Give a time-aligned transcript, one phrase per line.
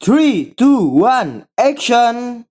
[0.00, 2.46] Three, two, one, action!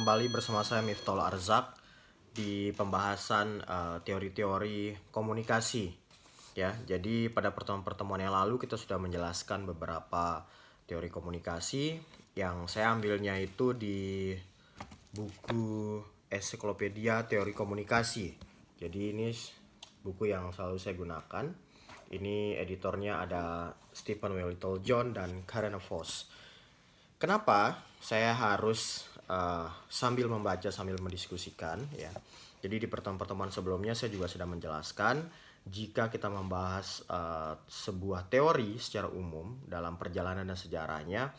[0.00, 1.76] Kembali bersama saya Miftol Arzak
[2.32, 5.92] di pembahasan eh, teori-teori komunikasi.
[6.56, 10.48] Ya, jadi pada pertemuan-pertemuan yang lalu kita sudah menjelaskan beberapa
[10.88, 12.00] teori komunikasi
[12.32, 14.32] yang saya ambilnya itu di
[15.12, 16.00] buku
[16.32, 18.32] Ensiklopedia Teori Komunikasi.
[18.80, 19.28] Jadi ini
[20.00, 21.44] buku yang selalu saya gunakan.
[22.08, 24.48] Ini editornya ada Stephen W.
[24.48, 26.24] Littlejohn dan Karen Voss.
[27.20, 32.10] Kenapa saya harus uh, sambil membaca sambil mendiskusikan ya.
[32.60, 35.24] Jadi di pertemuan-pertemuan sebelumnya saya juga sudah menjelaskan
[35.64, 41.30] jika kita membahas uh, sebuah teori secara umum dalam perjalanan dan sejarahnya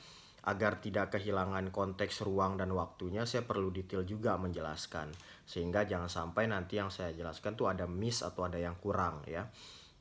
[0.41, 5.13] agar tidak kehilangan konteks ruang dan waktunya saya perlu detail juga menjelaskan
[5.45, 9.45] sehingga jangan sampai nanti yang saya jelaskan tuh ada miss atau ada yang kurang ya.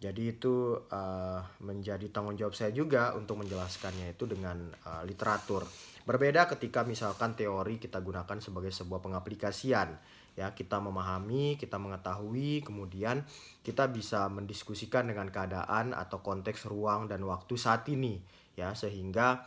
[0.01, 4.57] Jadi itu uh, menjadi tanggung jawab saya juga untuk menjelaskannya itu dengan
[4.89, 5.69] uh, literatur.
[6.09, 9.97] Berbeda ketika misalkan teori kita gunakan sebagai sebuah pengaplikasian.
[10.39, 13.27] Ya, kita memahami, kita mengetahui, kemudian
[13.61, 18.23] kita bisa mendiskusikan dengan keadaan atau konteks ruang dan waktu saat ini
[18.61, 19.41] ya sehingga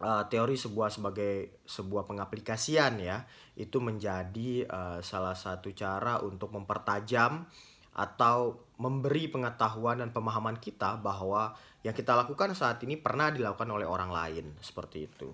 [0.00, 7.44] uh, teori sebuah sebagai sebuah pengaplikasian ya itu menjadi uh, salah satu cara untuk mempertajam
[7.90, 11.52] atau memberi pengetahuan dan pemahaman kita bahwa
[11.84, 15.28] yang kita lakukan saat ini pernah dilakukan oleh orang lain seperti itu.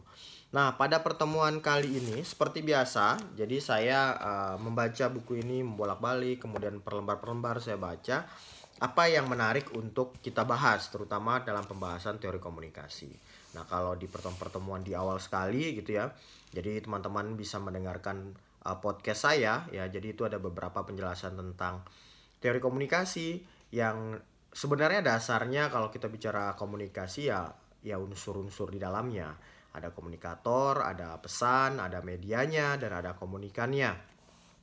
[0.55, 6.79] Nah, pada pertemuan kali ini seperti biasa, jadi saya uh, membaca buku ini membolak-balik, kemudian
[6.79, 8.27] per lembar per lembar saya baca
[8.77, 13.09] apa yang menarik untuk kita bahas terutama dalam pembahasan teori komunikasi.
[13.57, 16.13] Nah, kalau di pertemuan-pertemuan di awal sekali gitu ya.
[16.53, 18.37] Jadi teman-teman bisa mendengarkan
[18.69, 19.85] uh, podcast saya ya.
[19.89, 21.81] Jadi itu ada beberapa penjelasan tentang
[22.39, 23.41] teori komunikasi
[23.73, 24.21] yang
[24.53, 27.49] sebenarnya dasarnya kalau kita bicara komunikasi ya
[27.81, 29.33] ya unsur-unsur di dalamnya.
[29.77, 33.93] Ada komunikator, ada pesan, ada medianya dan ada komunikannya.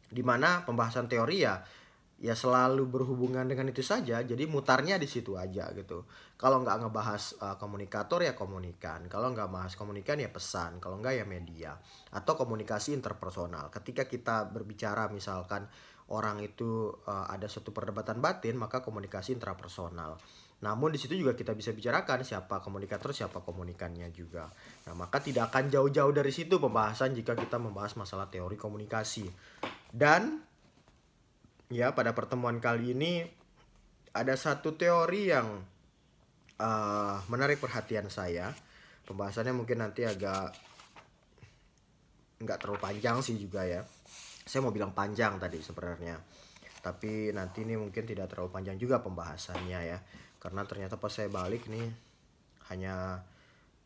[0.10, 1.62] Di mana pembahasan teori ya
[2.24, 6.08] ya selalu berhubungan dengan itu saja jadi mutarnya di situ aja gitu.
[6.40, 11.20] Kalau nggak ngebahas uh, komunikator ya komunikan kalau nggak bahas komunikan ya pesan kalau nggak
[11.20, 11.76] ya media
[12.16, 13.68] atau komunikasi interpersonal.
[13.76, 15.68] Ketika kita berbicara misalkan
[16.16, 20.16] orang itu uh, ada suatu perdebatan batin maka komunikasi intrapersonal
[20.64, 24.48] namun di situ juga kita bisa bicarakan siapa komunikator siapa komunikannya juga
[24.88, 29.28] nah maka tidak akan jauh-jauh dari situ pembahasan jika kita membahas masalah teori komunikasi
[29.92, 30.40] dan
[31.68, 33.28] ya pada pertemuan kali ini
[34.14, 35.48] ada satu teori yang
[36.62, 38.54] uh, menarik perhatian saya.
[39.04, 40.54] Pembahasannya mungkin nanti agak
[42.40, 43.82] nggak terlalu panjang sih juga ya.
[44.46, 46.22] Saya mau bilang panjang tadi sebenarnya.
[46.84, 49.98] Tapi nanti ini mungkin tidak terlalu panjang juga pembahasannya ya.
[50.44, 51.88] Karena ternyata pas saya balik nih
[52.68, 53.24] hanya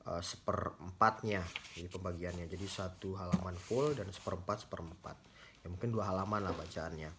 [0.09, 1.45] uh, seperempatnya
[1.78, 2.50] di pembagiannya.
[2.50, 5.13] Jadi satu halaman full dan seperempat seperempat.
[5.62, 7.13] Ya mungkin dua halaman lah bacaannya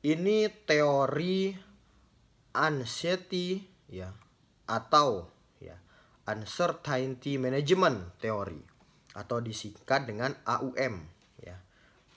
[0.00, 1.52] ini teori
[2.56, 3.60] anxiety
[3.92, 4.08] ya
[4.64, 5.28] atau
[5.60, 5.76] ya
[6.24, 8.64] uncertainty management teori
[9.12, 11.04] atau disingkat dengan AUM
[11.44, 11.58] ya.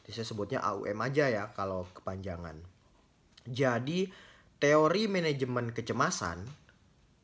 [0.07, 2.55] Saya sebutnya AUM aja ya kalau kepanjangan.
[3.43, 4.07] Jadi
[4.63, 6.47] teori manajemen kecemasan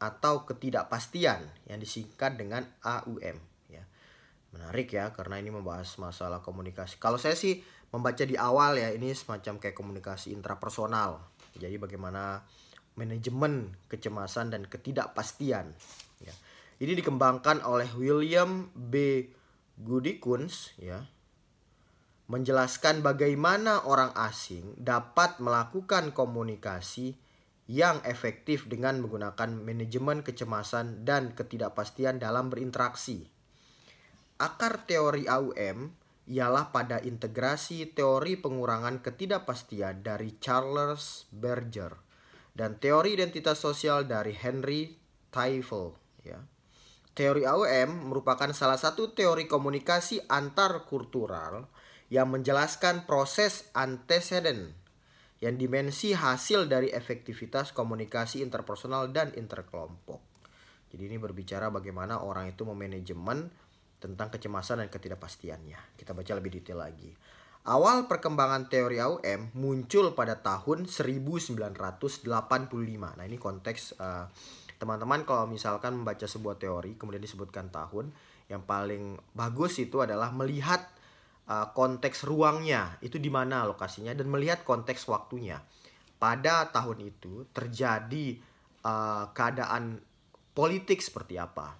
[0.03, 3.39] atau ketidakpastian yang disingkat dengan AUM
[3.71, 3.83] ya.
[4.51, 6.99] Menarik ya karena ini membahas masalah komunikasi.
[6.99, 7.63] Kalau saya sih
[7.95, 11.23] membaca di awal ya ini semacam kayak komunikasi intrapersonal.
[11.55, 12.43] Jadi bagaimana
[12.99, 15.71] manajemen kecemasan dan ketidakpastian.
[16.19, 16.35] Ya.
[16.83, 19.23] Ini dikembangkan oleh William B.
[19.79, 21.07] Goodikins ya.
[22.27, 27.28] Menjelaskan bagaimana orang asing dapat melakukan komunikasi
[27.69, 33.29] yang efektif dengan menggunakan manajemen kecemasan dan ketidakpastian dalam berinteraksi.
[34.41, 35.93] Akar teori AUM
[36.33, 41.93] ialah pada integrasi teori pengurangan ketidakpastian dari Charles Berger
[42.57, 44.97] dan teori identitas sosial dari Henry
[45.29, 45.93] Teifel
[46.25, 46.41] ya.
[47.13, 51.69] Teori AUM merupakan salah satu teori komunikasi antar kultural
[52.09, 54.78] yang menjelaskan proses antecedent
[55.39, 60.19] yang dimensi hasil dari efektivitas komunikasi interpersonal dan interkelompok.
[60.91, 63.47] Jadi ini berbicara bagaimana orang itu memanajemen
[63.99, 65.95] tentang kecemasan dan ketidakpastiannya.
[65.95, 67.11] Kita baca lebih detail lagi.
[67.69, 72.23] Awal perkembangan teori AUM muncul pada tahun 1985.
[73.19, 74.31] Nah, ini konteks teman
[74.79, 78.15] teman-teman kalau misalkan membaca sebuah teori kemudian disebutkan tahun,
[78.47, 80.87] yang paling bagus itu adalah melihat
[81.49, 85.57] uh, konteks ruangnya, itu di mana lokasinya dan melihat konteks waktunya.
[86.21, 88.37] Pada tahun itu terjadi
[88.85, 89.97] uh, keadaan
[90.53, 91.73] politik seperti apa,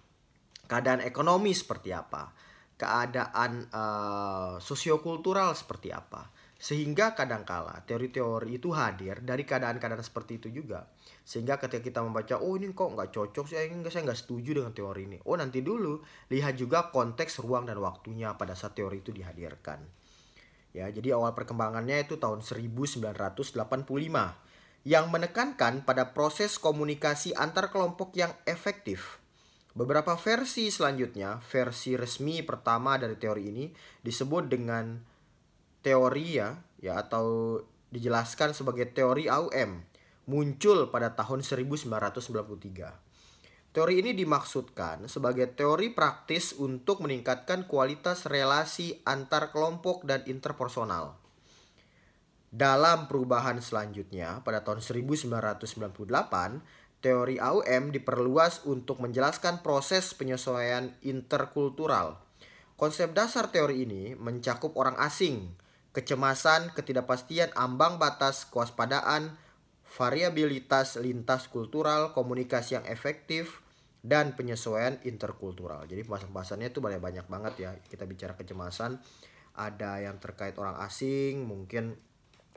[0.66, 2.34] keadaan ekonomi seperti apa,
[2.80, 6.39] keadaan uh, sosiokultural seperti apa.
[6.60, 10.92] Sehingga kadangkala teori-teori itu hadir dari keadaan-keadaan seperti itu juga.
[11.24, 14.76] Sehingga ketika kita membaca, oh ini kok nggak cocok sih, enggak saya nggak setuju dengan
[14.76, 15.18] teori ini.
[15.24, 19.80] Oh nanti dulu lihat juga konteks ruang dan waktunya pada saat teori itu dihadirkan.
[20.76, 23.58] Ya, jadi awal perkembangannya itu tahun 1985
[24.86, 29.20] yang menekankan pada proses komunikasi antar kelompok yang efektif
[29.80, 33.66] Beberapa versi selanjutnya, versi resmi pertama dari teori ini
[34.02, 34.98] disebut dengan
[35.80, 37.60] teori ya, ya atau
[37.90, 39.82] dijelaskan sebagai teori AUM,
[40.30, 43.10] muncul pada tahun 1993.
[43.70, 51.22] Teori ini dimaksudkan sebagai teori praktis untuk meningkatkan kualitas relasi antar kelompok dan interpersonal.
[52.50, 56.02] Dalam perubahan selanjutnya, pada tahun 1998,
[56.98, 62.18] teori AUM diperluas untuk menjelaskan proses penyesuaian interkultural.
[62.74, 65.54] Konsep dasar teori ini mencakup orang asing,
[66.00, 69.36] kecemasan, ketidakpastian ambang batas, kewaspadaan,
[69.84, 73.60] variabilitas lintas kultural, komunikasi yang efektif,
[74.00, 75.84] dan penyesuaian interkultural.
[75.84, 77.72] Jadi pembahasan-pembahasannya itu banyak banyak banget ya.
[77.84, 78.96] Kita bicara kecemasan,
[79.60, 82.00] ada yang terkait orang asing, mungkin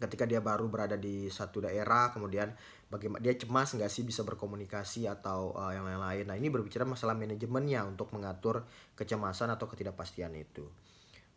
[0.02, 2.50] ketika dia baru berada di satu daerah kemudian
[2.90, 7.14] bagaimana dia cemas nggak sih bisa berkomunikasi atau uh, yang lain-lain nah ini berbicara masalah
[7.14, 8.66] manajemennya untuk mengatur
[8.98, 10.66] kecemasan atau ketidakpastian itu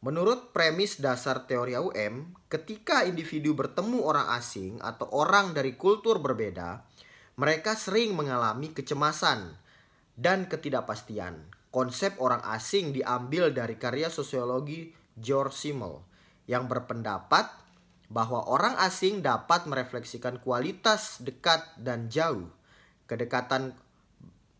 [0.05, 6.85] Menurut premis dasar teori AUM, ketika individu bertemu orang asing atau orang dari kultur berbeda,
[7.41, 9.57] mereka sering mengalami kecemasan
[10.13, 11.49] dan ketidakpastian.
[11.73, 16.05] Konsep orang asing diambil dari karya sosiologi George Simmel
[16.45, 17.49] yang berpendapat
[18.05, 22.45] bahwa orang asing dapat merefleksikan kualitas dekat dan jauh.
[23.09, 23.73] Kedekatan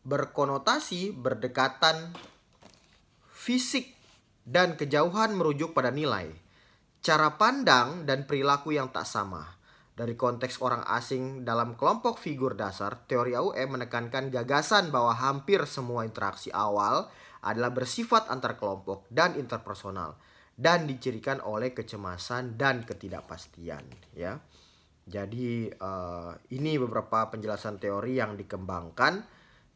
[0.09, 2.17] berkonotasi berdekatan
[3.29, 3.94] fisik
[4.45, 6.29] dan kejauhan merujuk pada nilai,
[7.01, 9.57] cara pandang dan perilaku yang tak sama.
[9.95, 16.05] Dari konteks orang asing dalam kelompok figur dasar, teori AUM menekankan gagasan bahwa hampir semua
[16.05, 17.09] interaksi awal
[17.41, 20.19] adalah bersifat antar kelompok dan interpersonal
[20.55, 23.83] dan dicirikan oleh kecemasan dan ketidakpastian
[24.15, 24.39] ya.
[25.05, 29.21] Jadi uh, ini beberapa penjelasan teori yang dikembangkan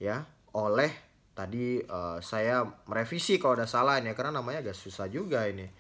[0.02, 0.26] ya
[0.58, 1.09] oleh
[1.40, 5.72] tadi uh, saya merevisi kalau ada salah ini karena namanya agak susah juga ini.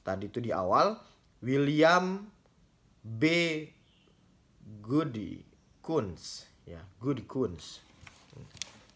[0.00, 0.96] Tadi itu di awal
[1.44, 2.24] William
[3.04, 3.22] B.
[4.80, 5.44] Goody
[5.84, 7.84] Kunz ya, Goody Kunz.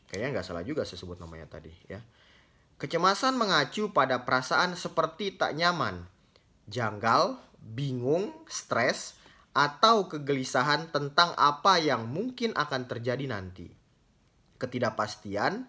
[0.09, 2.01] Kayaknya nggak salah juga saya sebut namanya tadi ya.
[2.81, 6.05] Kecemasan mengacu pada perasaan seperti tak nyaman,
[6.69, 9.17] janggal, bingung, stres,
[9.57, 13.73] atau kegelisahan tentang apa yang mungkin akan terjadi nanti.
[14.61, 15.65] Ketidakpastian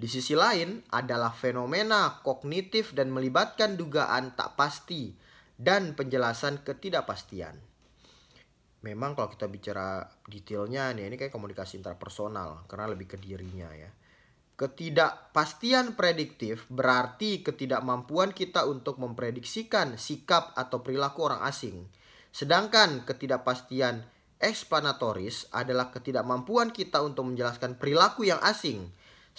[0.00, 5.12] di sisi lain adalah fenomena kognitif dan melibatkan dugaan tak pasti
[5.60, 7.60] dan penjelasan ketidakpastian.
[8.80, 13.92] Memang kalau kita bicara detailnya nih ini kayak komunikasi interpersonal karena lebih ke dirinya ya.
[14.56, 21.84] Ketidakpastian prediktif berarti ketidakmampuan kita untuk memprediksikan sikap atau perilaku orang asing.
[22.32, 24.08] Sedangkan ketidakpastian
[24.40, 28.88] eksplanatoris adalah ketidakmampuan kita untuk menjelaskan perilaku yang asing.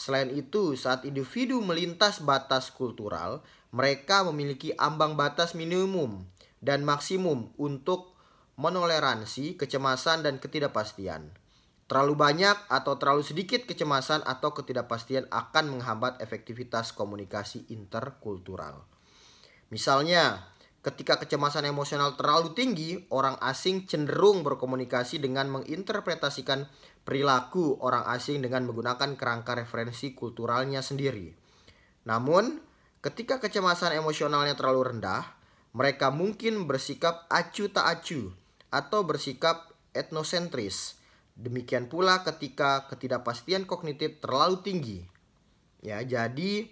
[0.01, 6.25] Selain itu, saat individu melintas batas kultural, mereka memiliki ambang batas minimum
[6.57, 8.17] dan maksimum untuk
[8.57, 11.29] menoleransi kecemasan dan ketidakpastian.
[11.85, 18.81] Terlalu banyak atau terlalu sedikit kecemasan atau ketidakpastian akan menghambat efektivitas komunikasi interkultural.
[19.69, 20.49] Misalnya,
[20.81, 26.65] ketika kecemasan emosional terlalu tinggi, orang asing cenderung berkomunikasi dengan menginterpretasikan
[27.01, 31.33] perilaku orang asing dengan menggunakan kerangka referensi kulturalnya sendiri.
[32.05, 32.61] Namun,
[33.01, 35.37] ketika kecemasan emosionalnya terlalu rendah,
[35.77, 38.33] mereka mungkin bersikap acu tak acu
[38.73, 41.01] atau bersikap etnosentris
[41.41, 44.99] Demikian pula ketika ketidakpastian kognitif terlalu tinggi.
[45.81, 46.69] Ya, jadi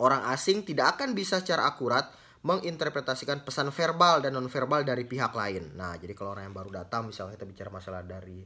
[0.00, 2.08] orang asing tidak akan bisa secara akurat
[2.40, 5.76] menginterpretasikan pesan verbal dan nonverbal dari pihak lain.
[5.76, 8.40] Nah, jadi kalau orang yang baru datang misalnya kita bicara masalah dari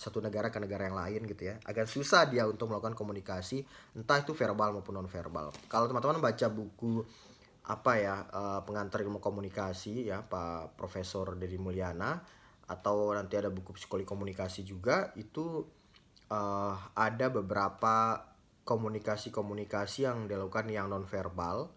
[0.00, 3.60] satu negara ke negara yang lain gitu ya agak susah dia untuk melakukan komunikasi
[3.92, 7.04] entah itu verbal maupun non verbal kalau teman-teman baca buku
[7.68, 12.16] apa ya uh, pengantar ilmu komunikasi ya Pak Profesor Dedi Mulyana
[12.64, 15.68] atau nanti ada buku psikologi komunikasi juga itu
[16.32, 18.24] uh, ada beberapa
[18.64, 21.68] komunikasi-komunikasi yang dilakukan yang non verbal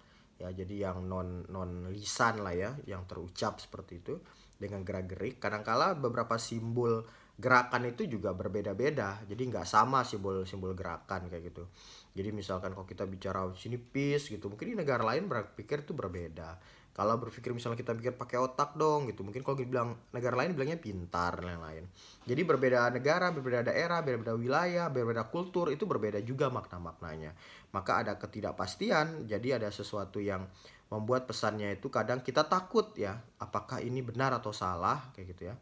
[0.43, 4.19] ya jadi yang non non lisan lah ya yang terucap seperti itu
[4.59, 5.39] dengan gerak-gerik.
[5.39, 7.07] Kadangkala beberapa simbol
[7.39, 9.23] gerakan itu juga berbeda-beda.
[9.23, 11.63] Jadi nggak sama simbol-simbol gerakan kayak gitu.
[12.11, 16.59] Jadi misalkan kalau kita bicara sini peace gitu mungkin di negara lain berpikir itu berbeda
[16.93, 20.77] kalau berpikir misalnya kita pikir pakai otak dong gitu mungkin kalau bilang negara lain bilangnya
[20.77, 21.89] pintar dan lain-lain.
[22.21, 27.33] Jadi berbeda negara berbeda daerah berbeda wilayah berbeda kultur itu berbeda juga makna-maknanya.
[27.73, 30.45] Maka ada ketidakpastian jadi ada sesuatu yang
[30.93, 35.57] membuat pesannya itu kadang kita takut ya apakah ini benar atau salah kayak gitu ya.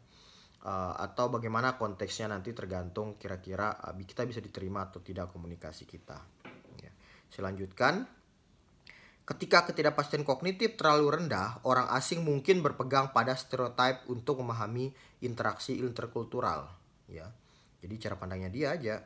[0.62, 6.20] Uh, atau bagaimana konteksnya nanti tergantung kira-kira uh, kita bisa diterima atau tidak komunikasi kita.
[6.78, 6.92] Ya.
[7.32, 8.21] selanjutkan
[9.22, 14.90] Ketika ketidakpastian kognitif terlalu rendah, orang asing mungkin berpegang pada stereotip untuk memahami
[15.22, 16.66] interaksi interkultural,
[17.06, 17.30] ya.
[17.82, 18.96] Jadi cara pandangnya dia aja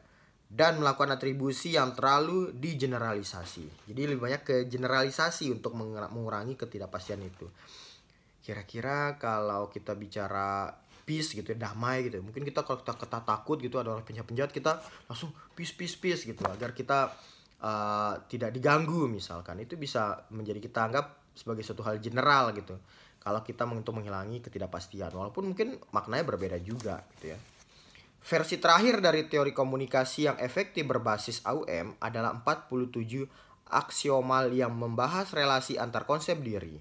[0.46, 3.90] dan melakukan atribusi yang terlalu digeneralisasi.
[3.90, 7.50] Jadi lebih banyak ke generalisasi untuk mengurangi ketidakpastian itu.
[8.46, 10.70] Kira-kira kalau kita bicara
[11.02, 12.18] peace gitu ya, damai gitu.
[12.18, 14.78] Ya, mungkin kita kalau kita, kita takut gitu ada orang penjahat-penjahat kita
[15.10, 17.10] langsung peace peace peace gitu agar kita
[17.62, 22.76] uh, tidak diganggu misalkan itu bisa menjadi kita anggap sebagai suatu hal general gitu.
[23.20, 27.38] Kalau kita untuk menghilangi ketidakpastian walaupun mungkin maknanya berbeda juga gitu ya.
[28.26, 33.22] Versi terakhir dari teori komunikasi yang efektif berbasis AUM adalah 47
[33.70, 36.74] aksiomal yang membahas relasi antar konsep diri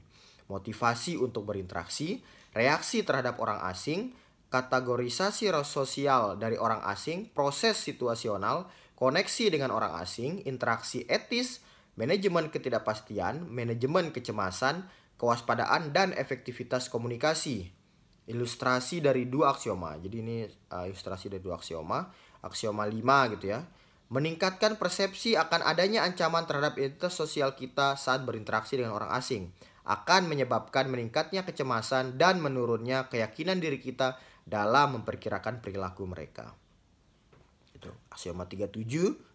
[0.46, 2.22] motivasi untuk berinteraksi
[2.54, 4.14] reaksi terhadap orang asing
[4.54, 11.60] kategorisasi sosial dari orang asing proses situasional koneksi dengan orang asing, interaksi etis,
[12.00, 14.88] manajemen ketidakpastian, manajemen kecemasan,
[15.20, 17.72] kewaspadaan, dan efektivitas komunikasi.
[18.26, 20.02] Ilustrasi dari dua aksioma.
[20.02, 22.10] Jadi ini uh, ilustrasi dari dua aksioma.
[22.42, 23.62] Aksioma 5 gitu ya.
[24.10, 29.50] Meningkatkan persepsi akan adanya ancaman terhadap identitas sosial kita saat berinteraksi dengan orang asing.
[29.86, 36.54] Akan menyebabkan meningkatnya kecemasan dan menurunnya keyakinan diri kita dalam memperkirakan perilaku mereka
[37.76, 37.92] gitu.
[38.10, 38.72] Aksioma 37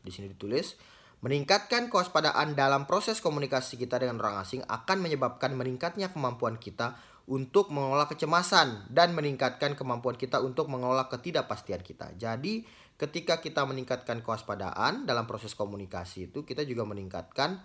[0.00, 0.80] di sini ditulis
[1.20, 6.96] Meningkatkan kewaspadaan dalam proses komunikasi kita dengan orang asing akan menyebabkan meningkatnya kemampuan kita
[7.28, 12.16] untuk mengelola kecemasan dan meningkatkan kemampuan kita untuk mengelola ketidakpastian kita.
[12.16, 12.64] Jadi,
[12.96, 17.60] ketika kita meningkatkan kewaspadaan dalam proses komunikasi itu, kita juga meningkatkan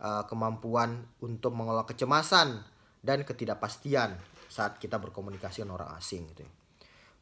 [0.00, 2.64] uh, kemampuan untuk mengelola kecemasan
[3.04, 4.16] dan ketidakpastian
[4.48, 6.48] saat kita berkomunikasi dengan orang asing gitu.
[6.48, 6.63] Ya.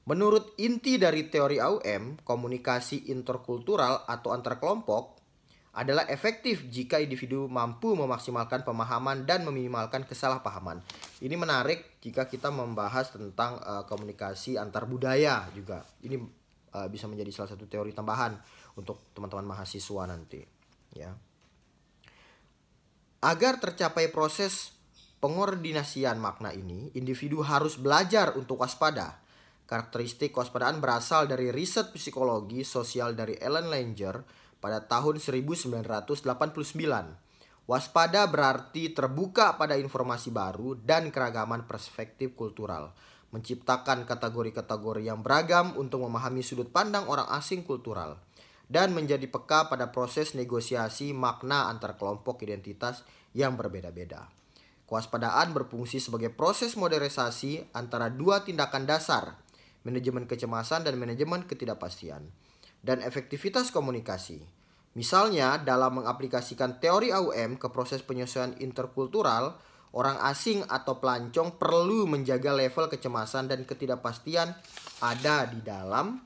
[0.02, 5.22] Menurut inti dari teori AUM, komunikasi interkultural atau antar kelompok
[5.72, 10.82] adalah efektif jika individu mampu memaksimalkan pemahaman dan meminimalkan kesalahpahaman.
[11.22, 15.86] Ini menarik jika kita membahas tentang uh, komunikasi antar budaya juga.
[16.02, 16.18] Ini
[16.76, 18.36] uh, bisa menjadi salah satu teori tambahan
[18.74, 20.42] untuk teman-teman mahasiswa nanti,
[20.92, 21.14] ya.
[23.22, 24.74] Agar tercapai proses
[25.22, 29.21] pengordinasian makna ini, individu harus belajar untuk waspada
[29.72, 34.20] Karakteristik kewaspadaan berasal dari riset psikologi sosial dari Ellen Langer
[34.60, 36.28] pada tahun 1989.
[37.64, 42.92] Waspada berarti terbuka pada informasi baru dan keragaman perspektif kultural,
[43.32, 48.20] menciptakan kategori-kategori yang beragam untuk memahami sudut pandang orang asing kultural,
[48.68, 54.28] dan menjadi peka pada proses negosiasi makna antar kelompok identitas yang berbeda-beda.
[54.84, 59.40] Kewaspadaan berfungsi sebagai proses modernisasi antara dua tindakan dasar,
[59.82, 62.26] manajemen kecemasan dan manajemen ketidakpastian,
[62.82, 64.42] dan efektivitas komunikasi.
[64.92, 69.56] Misalnya, dalam mengaplikasikan teori AUM ke proses penyesuaian interkultural,
[69.96, 74.52] orang asing atau pelancong perlu menjaga level kecemasan dan ketidakpastian
[75.00, 76.20] ada di dalam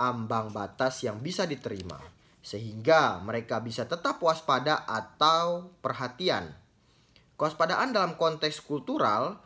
[0.00, 2.00] ambang batas yang bisa diterima,
[2.40, 6.48] sehingga mereka bisa tetap waspada atau perhatian.
[7.36, 9.36] Kewaspadaan dalam konteks kultural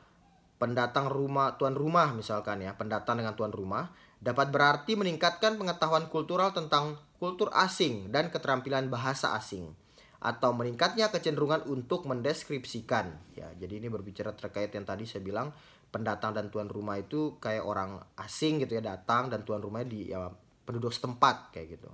[0.57, 6.57] pendatang rumah tuan rumah misalkan ya pendatang dengan tuan rumah dapat berarti meningkatkan pengetahuan kultural
[6.57, 9.77] tentang kultur asing dan keterampilan bahasa asing
[10.17, 13.13] atau meningkatnya kecenderungan untuk mendeskripsikan.
[13.37, 15.53] Ya jadi ini berbicara terkait yang tadi saya bilang
[15.93, 20.11] pendatang dan tuan rumah itu kayak orang asing gitu ya datang dan tuan rumahnya di
[20.11, 20.33] ya,
[20.65, 21.91] penduduk setempat kayak gitu.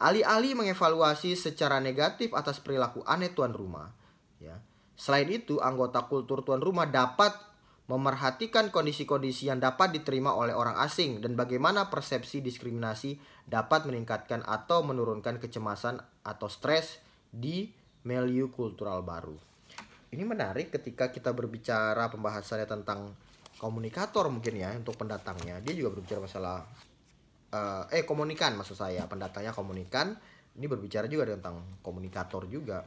[0.00, 3.90] Alih-alih mengevaluasi secara negatif atas perilaku aneh tuan rumah
[4.40, 4.56] ya.
[4.96, 7.49] Selain itu anggota kultur tuan rumah dapat
[7.90, 13.18] memerhatikan kondisi-kondisi yang dapat diterima oleh orang asing dan bagaimana persepsi diskriminasi
[13.50, 17.02] dapat meningkatkan atau menurunkan kecemasan atau stres
[17.34, 17.66] di
[18.06, 19.34] milieu kultural baru.
[20.14, 23.10] Ini menarik ketika kita berbicara pembahasannya tentang
[23.58, 25.58] komunikator mungkin ya untuk pendatangnya.
[25.58, 26.62] Dia juga berbicara masalah
[27.50, 30.14] uh, eh komunikan maksud saya, pendatangnya komunikan.
[30.54, 32.86] Ini berbicara juga tentang komunikator juga.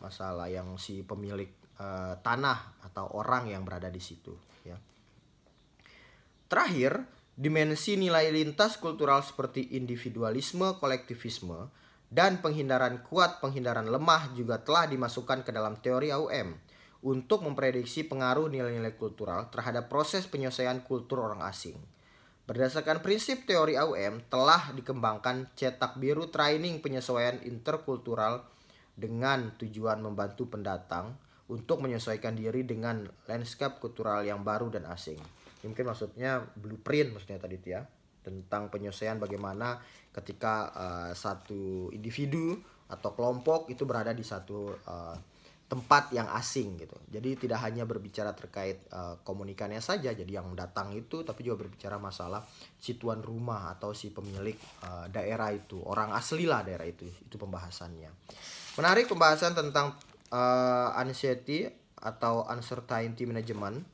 [0.00, 4.32] Masalah yang si pemilik uh, tanah atau orang yang berada di situ
[4.64, 4.76] ya.
[6.50, 7.04] Terakhir,
[7.38, 11.70] dimensi nilai lintas kultural seperti individualisme, kolektivisme,
[12.10, 16.58] dan penghindaran kuat, penghindaran lemah juga telah dimasukkan ke dalam teori AUM
[17.00, 21.78] untuk memprediksi pengaruh nilai-nilai kultural terhadap proses penyelesaian kultur orang asing.
[22.44, 28.42] Berdasarkan prinsip teori AUM telah dikembangkan cetak biru training penyesuaian interkultural
[28.94, 31.16] dengan tujuan membantu pendatang
[31.50, 35.18] untuk menyesuaikan diri dengan landscape kultural yang baru dan asing.
[35.60, 37.82] Ini mungkin maksudnya blueprint maksudnya tadi ya
[38.20, 39.80] tentang penyelesaian bagaimana
[40.12, 45.16] ketika uh, satu individu atau kelompok itu berada di satu uh,
[45.70, 46.98] tempat yang asing gitu.
[47.14, 51.94] Jadi tidak hanya berbicara terkait uh, komunikannya saja, jadi yang datang itu tapi juga berbicara
[52.02, 52.42] masalah
[52.74, 57.06] si tuan rumah atau si pemilik uh, daerah itu, orang asli lah daerah itu.
[57.06, 58.10] Itu pembahasannya.
[58.82, 59.94] Menarik pembahasan tentang
[60.34, 63.84] uh, anxiety atau uncertainty management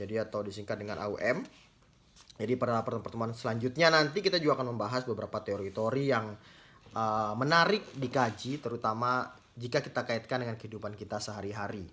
[0.00, 1.44] jadi atau disingkat dengan AUM
[2.40, 6.32] jadi pada pertemuan selanjutnya nanti kita juga akan membahas beberapa teori-teori yang
[6.96, 9.28] uh, menarik dikaji terutama
[9.58, 11.86] jika kita kaitkan dengan kehidupan kita sehari-hari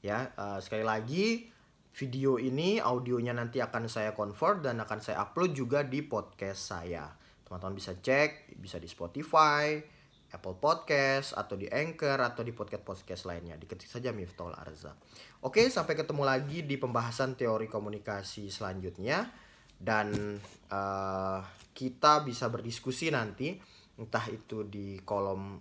[0.00, 1.50] ya uh, sekali lagi
[1.90, 7.10] video ini audionya nanti akan saya convert dan akan saya upload juga di podcast saya
[7.44, 9.82] teman-teman bisa cek bisa di Spotify
[10.30, 13.58] Apple Podcast atau di Anchor atau di podcast-podcast lainnya.
[13.58, 14.94] Diketik saja Miftol Arza.
[15.42, 19.26] Oke, sampai ketemu lagi di pembahasan teori komunikasi selanjutnya
[19.74, 20.38] dan
[20.70, 21.40] uh,
[21.74, 23.56] kita bisa berdiskusi nanti
[23.98, 25.56] entah itu di kolom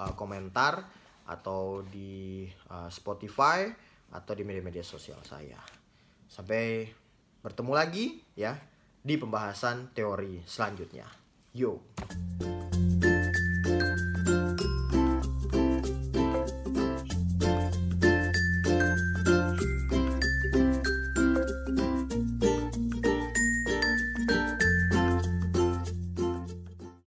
[0.00, 0.88] uh, komentar
[1.28, 3.68] atau di uh, Spotify
[4.10, 5.60] atau di media-media sosial saya.
[6.26, 6.88] Sampai
[7.44, 8.56] bertemu lagi ya
[9.00, 11.06] di pembahasan teori selanjutnya.
[11.54, 11.78] Yo.